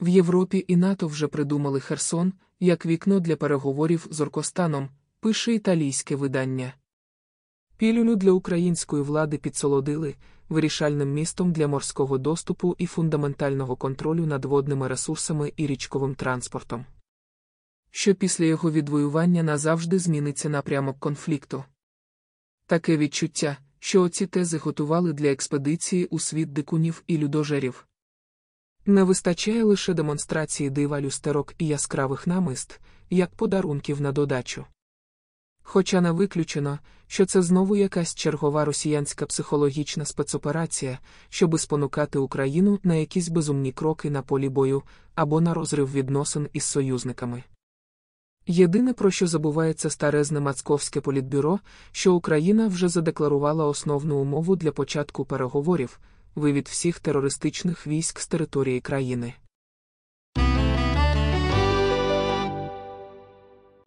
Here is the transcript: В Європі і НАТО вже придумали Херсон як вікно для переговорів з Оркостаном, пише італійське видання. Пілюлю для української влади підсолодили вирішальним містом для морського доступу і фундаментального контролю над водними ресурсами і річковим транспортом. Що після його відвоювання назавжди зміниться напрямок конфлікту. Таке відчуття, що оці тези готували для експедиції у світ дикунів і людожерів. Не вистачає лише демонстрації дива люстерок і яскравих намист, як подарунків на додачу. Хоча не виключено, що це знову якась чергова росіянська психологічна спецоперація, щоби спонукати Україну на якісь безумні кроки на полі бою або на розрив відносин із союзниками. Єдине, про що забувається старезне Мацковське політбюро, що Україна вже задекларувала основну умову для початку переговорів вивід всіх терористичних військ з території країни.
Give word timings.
В 0.00 0.08
Європі 0.08 0.64
і 0.68 0.76
НАТО 0.76 1.06
вже 1.06 1.28
придумали 1.28 1.80
Херсон 1.80 2.32
як 2.60 2.86
вікно 2.86 3.20
для 3.20 3.36
переговорів 3.36 4.06
з 4.10 4.20
Оркостаном, 4.20 4.88
пише 5.20 5.54
італійське 5.54 6.16
видання. 6.16 6.74
Пілюлю 7.76 8.16
для 8.16 8.32
української 8.32 9.02
влади 9.02 9.38
підсолодили 9.38 10.14
вирішальним 10.48 11.12
містом 11.12 11.52
для 11.52 11.68
морського 11.68 12.18
доступу 12.18 12.76
і 12.78 12.86
фундаментального 12.86 13.76
контролю 13.76 14.26
над 14.26 14.44
водними 14.44 14.88
ресурсами 14.88 15.52
і 15.56 15.66
річковим 15.66 16.14
транспортом. 16.14 16.86
Що 17.90 18.14
після 18.14 18.44
його 18.44 18.70
відвоювання 18.70 19.42
назавжди 19.42 19.98
зміниться 19.98 20.48
напрямок 20.48 20.98
конфлікту. 20.98 21.64
Таке 22.66 22.96
відчуття, 22.96 23.56
що 23.78 24.02
оці 24.02 24.26
тези 24.26 24.58
готували 24.58 25.12
для 25.12 25.28
експедиції 25.32 26.06
у 26.06 26.18
світ 26.18 26.52
дикунів 26.52 27.02
і 27.06 27.18
людожерів. 27.18 27.86
Не 28.86 29.02
вистачає 29.02 29.64
лише 29.64 29.94
демонстрації 29.94 30.70
дива 30.70 31.00
люстерок 31.00 31.54
і 31.58 31.66
яскравих 31.66 32.26
намист, 32.26 32.80
як 33.10 33.34
подарунків 33.34 34.00
на 34.00 34.12
додачу. 34.12 34.64
Хоча 35.62 36.00
не 36.00 36.10
виключено, 36.10 36.78
що 37.06 37.26
це 37.26 37.42
знову 37.42 37.76
якась 37.76 38.14
чергова 38.14 38.64
росіянська 38.64 39.26
психологічна 39.26 40.04
спецоперація, 40.04 40.98
щоби 41.28 41.58
спонукати 41.58 42.18
Україну 42.18 42.78
на 42.82 42.94
якісь 42.94 43.28
безумні 43.28 43.72
кроки 43.72 44.10
на 44.10 44.22
полі 44.22 44.48
бою 44.48 44.82
або 45.14 45.40
на 45.40 45.54
розрив 45.54 45.92
відносин 45.92 46.48
із 46.52 46.64
союзниками. 46.64 47.42
Єдине, 48.46 48.92
про 48.92 49.10
що 49.10 49.26
забувається 49.26 49.90
старезне 49.90 50.40
Мацковське 50.40 51.00
політбюро, 51.00 51.58
що 51.92 52.14
Україна 52.14 52.68
вже 52.68 52.88
задекларувала 52.88 53.66
основну 53.66 54.16
умову 54.16 54.56
для 54.56 54.72
початку 54.72 55.24
переговорів 55.24 56.00
вивід 56.40 56.68
всіх 56.68 57.00
терористичних 57.00 57.86
військ 57.86 58.20
з 58.20 58.26
території 58.26 58.80
країни. 58.80 59.34